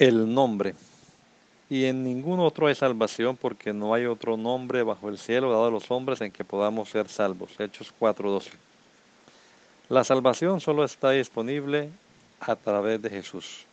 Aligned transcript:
El 0.00 0.32
nombre. 0.32 0.74
Y 1.68 1.84
en 1.84 2.02
ningún 2.02 2.40
otro 2.40 2.66
hay 2.66 2.74
salvación 2.74 3.36
porque 3.36 3.74
no 3.74 3.92
hay 3.92 4.06
otro 4.06 4.38
nombre 4.38 4.82
bajo 4.82 5.10
el 5.10 5.18
cielo 5.18 5.52
dado 5.52 5.66
a 5.66 5.70
los 5.70 5.90
hombres 5.90 6.22
en 6.22 6.32
que 6.32 6.42
podamos 6.42 6.88
ser 6.88 7.08
salvos. 7.08 7.50
Hechos 7.58 7.92
4:12. 8.00 8.50
La 9.90 10.02
salvación 10.02 10.60
solo 10.62 10.84
está 10.84 11.10
disponible 11.10 11.90
a 12.40 12.56
través 12.56 13.02
de 13.02 13.10
Jesús. 13.10 13.66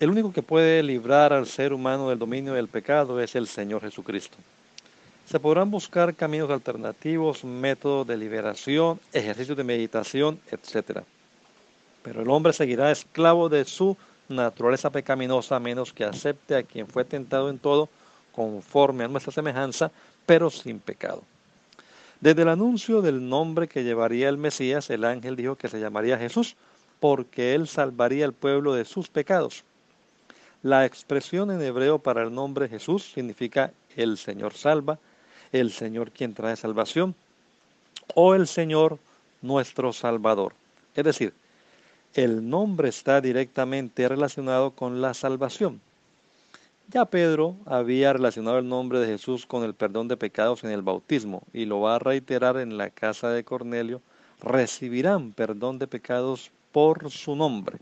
El 0.00 0.08
único 0.08 0.32
que 0.32 0.42
puede 0.42 0.82
librar 0.82 1.34
al 1.34 1.46
ser 1.46 1.74
humano 1.74 2.08
del 2.08 2.18
dominio 2.18 2.54
del 2.54 2.68
pecado 2.68 3.20
es 3.20 3.34
el 3.34 3.46
Señor 3.46 3.82
Jesucristo. 3.82 4.38
Se 5.26 5.38
podrán 5.38 5.70
buscar 5.70 6.14
caminos 6.14 6.50
alternativos, 6.50 7.44
métodos 7.44 8.06
de 8.06 8.16
liberación, 8.16 8.98
ejercicios 9.12 9.56
de 9.56 9.64
meditación, 9.64 10.40
etc. 10.50 11.00
Pero 12.02 12.22
el 12.22 12.30
hombre 12.30 12.54
seguirá 12.54 12.90
esclavo 12.90 13.50
de 13.50 13.66
su 13.66 13.96
naturaleza 14.28 14.90
pecaminosa, 14.90 15.58
menos 15.60 15.92
que 15.92 16.04
acepte 16.04 16.56
a 16.56 16.62
quien 16.62 16.86
fue 16.86 17.04
tentado 17.04 17.50
en 17.50 17.58
todo, 17.58 17.88
conforme 18.32 19.04
a 19.04 19.08
nuestra 19.08 19.32
semejanza, 19.32 19.90
pero 20.26 20.50
sin 20.50 20.80
pecado. 20.80 21.22
Desde 22.20 22.42
el 22.42 22.48
anuncio 22.48 23.02
del 23.02 23.28
nombre 23.28 23.68
que 23.68 23.84
llevaría 23.84 24.28
el 24.28 24.38
Mesías, 24.38 24.88
el 24.90 25.04
ángel 25.04 25.36
dijo 25.36 25.56
que 25.56 25.68
se 25.68 25.80
llamaría 25.80 26.18
Jesús, 26.18 26.56
porque 27.00 27.54
él 27.54 27.68
salvaría 27.68 28.24
al 28.24 28.32
pueblo 28.32 28.74
de 28.74 28.84
sus 28.84 29.08
pecados. 29.08 29.64
La 30.62 30.86
expresión 30.86 31.50
en 31.50 31.60
hebreo 31.60 31.98
para 31.98 32.22
el 32.22 32.34
nombre 32.34 32.68
Jesús 32.68 33.12
significa 33.12 33.72
el 33.96 34.16
Señor 34.16 34.54
salva, 34.54 34.98
el 35.52 35.70
Señor 35.70 36.10
quien 36.10 36.32
trae 36.32 36.56
salvación, 36.56 37.14
o 38.14 38.34
el 38.34 38.46
Señor 38.46 38.98
nuestro 39.42 39.92
Salvador. 39.92 40.54
Es 40.94 41.04
decir, 41.04 41.34
el 42.14 42.48
nombre 42.48 42.88
está 42.88 43.20
directamente 43.20 44.08
relacionado 44.08 44.70
con 44.70 45.02
la 45.02 45.14
salvación. 45.14 45.80
Ya 46.88 47.06
Pedro 47.06 47.56
había 47.66 48.12
relacionado 48.12 48.58
el 48.58 48.68
nombre 48.68 49.00
de 49.00 49.06
Jesús 49.06 49.46
con 49.46 49.64
el 49.64 49.74
perdón 49.74 50.06
de 50.06 50.16
pecados 50.16 50.62
en 50.62 50.70
el 50.70 50.82
bautismo 50.82 51.42
y 51.52 51.64
lo 51.64 51.80
va 51.80 51.96
a 51.96 51.98
reiterar 51.98 52.58
en 52.58 52.78
la 52.78 52.90
casa 52.90 53.30
de 53.30 53.42
Cornelio. 53.42 54.00
Recibirán 54.40 55.32
perdón 55.32 55.78
de 55.78 55.88
pecados 55.88 56.52
por 56.70 57.10
su 57.10 57.34
nombre. 57.34 57.78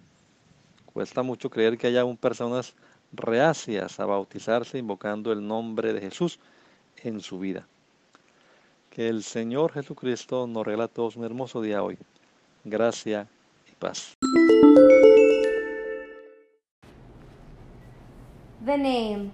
Cuesta 0.92 1.22
mucho 1.22 1.50
creer 1.50 1.76
que 1.76 1.88
haya 1.88 2.02
aún 2.02 2.16
personas 2.16 2.74
reacias 3.12 4.00
a 4.00 4.06
bautizarse 4.06 4.78
invocando 4.78 5.32
el 5.32 5.46
nombre 5.46 5.92
de 5.92 6.00
Jesús 6.00 6.38
en 7.02 7.20
su 7.20 7.38
vida. 7.38 7.66
Que 8.88 9.08
el 9.08 9.24
Señor 9.24 9.72
Jesucristo 9.72 10.46
nos 10.46 10.64
regala 10.64 10.84
a 10.84 10.88
todos 10.88 11.16
un 11.16 11.24
hermoso 11.24 11.60
día 11.60 11.82
hoy. 11.82 11.98
Gracias 12.64 13.26
The 18.64 18.76
name. 18.76 19.32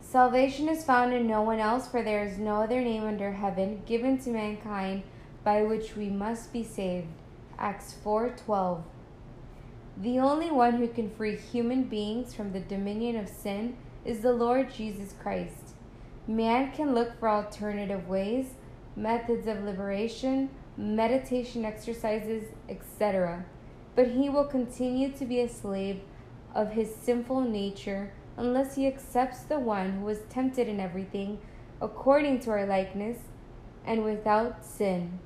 Salvation 0.00 0.68
is 0.68 0.84
found 0.84 1.12
in 1.12 1.26
no 1.26 1.42
one 1.42 1.58
else, 1.58 1.88
for 1.88 2.02
there 2.02 2.24
is 2.24 2.38
no 2.38 2.62
other 2.62 2.80
name 2.80 3.04
under 3.04 3.32
heaven 3.32 3.82
given 3.86 4.18
to 4.18 4.30
mankind 4.30 5.02
by 5.42 5.62
which 5.62 5.96
we 5.96 6.08
must 6.08 6.52
be 6.52 6.62
saved. 6.62 7.08
Acts 7.58 7.94
4:12. 8.04 8.82
The 9.96 10.18
only 10.20 10.50
one 10.50 10.74
who 10.74 10.88
can 10.88 11.10
free 11.10 11.36
human 11.36 11.84
beings 11.84 12.34
from 12.34 12.52
the 12.52 12.60
dominion 12.60 13.16
of 13.16 13.28
sin 13.28 13.76
is 14.04 14.20
the 14.20 14.32
Lord 14.32 14.72
Jesus 14.72 15.12
Christ. 15.20 15.74
Man 16.26 16.70
can 16.70 16.94
look 16.94 17.18
for 17.18 17.28
alternative 17.28 18.08
ways, 18.08 18.54
methods 18.94 19.46
of 19.48 19.64
liberation, 19.64 20.50
meditation 20.76 21.64
exercises, 21.64 22.44
etc 22.68 23.44
but 23.98 24.12
he 24.12 24.28
will 24.28 24.44
continue 24.44 25.10
to 25.10 25.24
be 25.24 25.40
a 25.40 25.48
slave 25.48 26.00
of 26.54 26.70
his 26.70 26.94
sinful 26.94 27.40
nature 27.40 28.12
unless 28.38 28.76
he 28.76 28.86
accepts 28.86 29.40
the 29.40 29.58
one 29.58 29.92
who 29.92 30.04
was 30.04 30.20
tempted 30.30 30.68
in 30.68 30.78
everything 30.80 31.38
according 31.82 32.40
to 32.40 32.50
our 32.50 32.64
likeness 32.64 33.18
and 33.84 34.04
without 34.04 34.64
sin. 34.64 35.18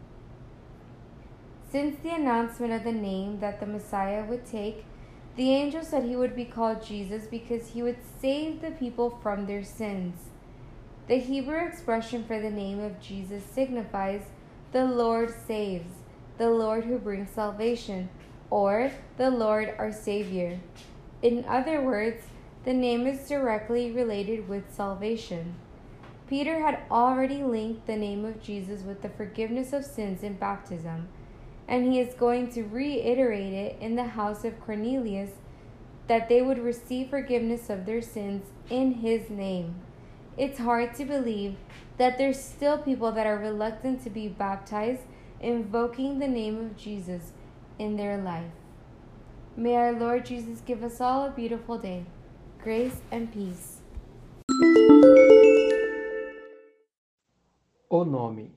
Since 1.70 2.00
the 2.02 2.14
announcement 2.14 2.72
of 2.72 2.84
the 2.84 2.92
name 2.92 3.40
that 3.40 3.60
the 3.60 3.66
Messiah 3.66 4.24
would 4.24 4.44
take, 4.46 4.84
the 5.36 5.54
angel 5.54 5.82
said 5.82 6.04
he 6.04 6.16
would 6.16 6.36
be 6.36 6.44
called 6.44 6.84
Jesus 6.84 7.26
because 7.26 7.68
he 7.68 7.82
would 7.82 7.98
save 8.20 8.60
the 8.60 8.72
people 8.72 9.18
from 9.22 9.46
their 9.46 9.64
sins. 9.64 10.14
The 11.08 11.18
Hebrew 11.18 11.66
expression 11.66 12.24
for 12.24 12.40
the 12.40 12.50
name 12.50 12.80
of 12.80 13.00
Jesus 13.00 13.42
signifies 13.44 14.22
the 14.72 14.84
Lord 14.84 15.34
saves, 15.46 15.90
the 16.38 16.50
Lord 16.50 16.84
who 16.84 16.98
brings 16.98 17.30
salvation 17.30 18.08
or 18.50 18.90
the 19.16 19.30
Lord 19.30 19.74
our 19.78 19.92
Savior. 19.92 20.60
In 21.22 21.44
other 21.48 21.80
words, 21.80 22.22
the 22.64 22.72
name 22.72 23.06
is 23.06 23.28
directly 23.28 23.90
related 23.90 24.48
with 24.48 24.72
salvation. 24.72 25.56
Peter 26.28 26.60
had 26.60 26.80
already 26.90 27.42
linked 27.42 27.86
the 27.86 27.96
name 27.96 28.24
of 28.24 28.42
Jesus 28.42 28.82
with 28.82 29.02
the 29.02 29.08
forgiveness 29.08 29.72
of 29.72 29.84
sins 29.84 30.22
in 30.22 30.34
baptism, 30.34 31.08
and 31.66 31.92
he 31.92 31.98
is 31.98 32.14
going 32.14 32.50
to 32.52 32.62
reiterate 32.62 33.52
it 33.52 33.76
in 33.80 33.96
the 33.96 34.04
house 34.04 34.44
of 34.44 34.60
Cornelius 34.60 35.30
that 36.06 36.28
they 36.28 36.40
would 36.40 36.58
receive 36.58 37.10
forgiveness 37.10 37.68
of 37.68 37.84
their 37.84 38.00
sins 38.00 38.46
in 38.70 38.92
his 38.92 39.28
name. 39.28 39.74
It's 40.36 40.58
hard 40.58 40.94
to 40.94 41.04
believe 41.04 41.56
that 41.98 42.16
there's 42.16 42.40
still 42.40 42.78
people 42.78 43.12
that 43.12 43.26
are 43.26 43.38
reluctant 43.38 44.02
to 44.04 44.10
be 44.10 44.28
baptized 44.28 45.02
invoking 45.40 46.18
the 46.18 46.28
name 46.28 46.58
of 46.58 46.76
Jesus 46.76 47.32
in 47.78 47.96
their 47.96 48.16
life. 48.16 48.52
May 49.56 49.76
our 49.76 49.92
Lord 49.92 50.24
Jesus 50.24 50.62
give 50.64 50.82
us 50.82 51.00
all 51.00 51.26
a 51.26 51.30
beautiful 51.30 51.76
day. 51.76 52.06
Grace 52.64 53.02
and 53.10 53.26
peace. 53.32 53.82
O 57.90 58.04
nome. 58.04 58.54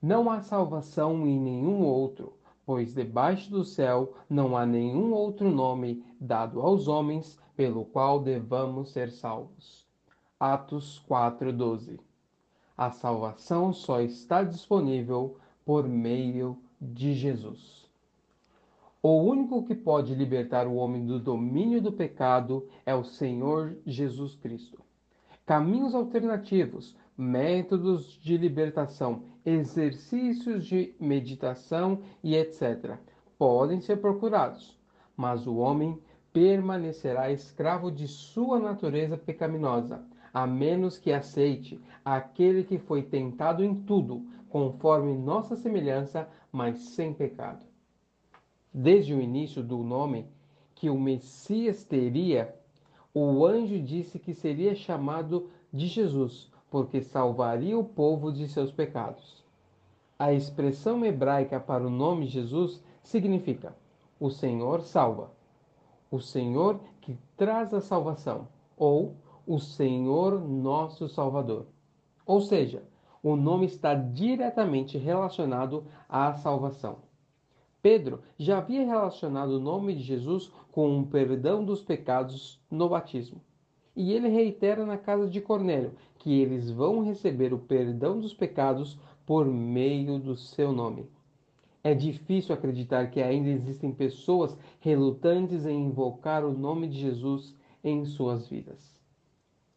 Não 0.00 0.30
há 0.30 0.40
salvação 0.42 1.26
em 1.26 1.36
nenhum 1.36 1.82
outro, 1.82 2.34
pois 2.64 2.94
debaixo 2.94 3.50
do 3.50 3.64
céu 3.64 4.14
não 4.28 4.56
há 4.56 4.64
nenhum 4.64 5.12
outro 5.12 5.50
nome 5.50 6.04
dado 6.20 6.60
aos 6.60 6.86
homens 6.86 7.36
pelo 7.56 7.84
qual 7.84 8.20
devamos 8.20 8.92
ser 8.92 9.10
salvos. 9.10 9.84
Atos 10.38 11.04
4:12. 11.08 11.98
A 12.78 12.92
salvação 12.92 13.72
só 13.72 14.00
está 14.00 14.44
disponível 14.44 15.36
por 15.64 15.88
meio 15.88 16.56
de 16.80 17.14
Jesus. 17.14 17.79
O 19.02 19.14
único 19.14 19.64
que 19.64 19.74
pode 19.74 20.14
libertar 20.14 20.66
o 20.66 20.74
homem 20.74 21.06
do 21.06 21.18
domínio 21.18 21.80
do 21.80 21.90
pecado 21.90 22.68
é 22.84 22.94
o 22.94 23.02
Senhor 23.02 23.78
Jesus 23.86 24.34
Cristo. 24.34 24.82
Caminhos 25.46 25.94
alternativos, 25.94 26.94
métodos 27.16 28.20
de 28.22 28.36
libertação, 28.36 29.22
exercícios 29.42 30.66
de 30.66 30.94
meditação 31.00 32.02
e 32.22 32.36
etc. 32.36 32.98
podem 33.38 33.80
ser 33.80 34.02
procurados, 34.02 34.78
mas 35.16 35.46
o 35.46 35.56
homem 35.56 35.98
permanecerá 36.30 37.32
escravo 37.32 37.90
de 37.90 38.06
sua 38.06 38.58
natureza 38.60 39.16
pecaminosa, 39.16 40.04
a 40.30 40.46
menos 40.46 40.98
que 40.98 41.10
aceite 41.10 41.80
aquele 42.04 42.64
que 42.64 42.78
foi 42.78 43.02
tentado 43.02 43.64
em 43.64 43.74
tudo, 43.74 44.26
conforme 44.50 45.16
nossa 45.16 45.56
semelhança, 45.56 46.28
mas 46.52 46.80
sem 46.80 47.14
pecado 47.14 47.69
desde 48.72 49.14
o 49.14 49.20
início 49.20 49.62
do 49.62 49.78
nome 49.78 50.26
que 50.74 50.88
o 50.88 50.98
Messias 50.98 51.84
teria, 51.84 52.54
o 53.12 53.44
anjo 53.44 53.80
disse 53.80 54.18
que 54.18 54.32
seria 54.32 54.74
chamado 54.74 55.50
de 55.72 55.86
Jesus, 55.86 56.50
porque 56.70 57.00
salvaria 57.00 57.78
o 57.78 57.84
povo 57.84 58.32
de 58.32 58.48
seus 58.48 58.70
pecados. 58.70 59.44
A 60.18 60.32
expressão 60.32 61.04
hebraica 61.04 61.58
para 61.58 61.86
o 61.86 61.90
nome 61.90 62.26
Jesus 62.26 62.82
significa: 63.02 63.74
o 64.18 64.30
Senhor 64.30 64.82
salva, 64.82 65.30
o 66.10 66.20
Senhor 66.20 66.78
que 67.00 67.18
traz 67.36 67.74
a 67.74 67.80
salvação, 67.80 68.46
ou 68.76 69.14
o 69.46 69.58
Senhor 69.58 70.40
nosso 70.40 71.08
Salvador. 71.08 71.66
Ou 72.24 72.40
seja, 72.40 72.82
o 73.22 73.34
nome 73.34 73.66
está 73.66 73.94
diretamente 73.94 74.96
relacionado 74.96 75.84
à 76.08 76.34
salvação. 76.34 77.09
Pedro 77.82 78.20
já 78.38 78.58
havia 78.58 78.84
relacionado 78.84 79.50
o 79.50 79.60
nome 79.60 79.94
de 79.94 80.02
Jesus 80.02 80.52
com 80.70 81.00
o 81.00 81.06
perdão 81.06 81.64
dos 81.64 81.82
pecados 81.82 82.60
no 82.70 82.88
batismo. 82.88 83.40
E 83.96 84.12
ele 84.12 84.28
reitera 84.28 84.86
na 84.86 84.96
casa 84.96 85.28
de 85.28 85.40
Cornélio 85.40 85.92
que 86.18 86.40
eles 86.40 86.70
vão 86.70 87.02
receber 87.02 87.52
o 87.52 87.58
perdão 87.58 88.20
dos 88.20 88.34
pecados 88.34 88.98
por 89.26 89.46
meio 89.46 90.18
do 90.18 90.36
seu 90.36 90.72
nome. 90.72 91.06
É 91.82 91.94
difícil 91.94 92.54
acreditar 92.54 93.10
que 93.10 93.22
ainda 93.22 93.48
existem 93.48 93.90
pessoas 93.90 94.56
relutantes 94.80 95.64
em 95.64 95.86
invocar 95.86 96.44
o 96.44 96.52
nome 96.52 96.88
de 96.88 97.00
Jesus 97.00 97.54
em 97.82 98.04
suas 98.04 98.46
vidas. 98.48 99.00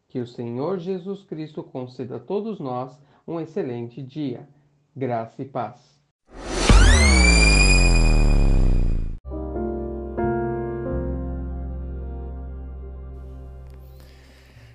Que 0.08 0.20
o 0.20 0.26
Senhor 0.26 0.78
Jesus 0.78 1.22
Cristo 1.22 1.62
conceda 1.62 2.16
a 2.16 2.20
todos 2.20 2.60
nós 2.60 3.00
um 3.26 3.40
excelente 3.40 4.02
dia. 4.02 4.46
Graça 4.94 5.42
e 5.42 5.46
paz. 5.46 5.98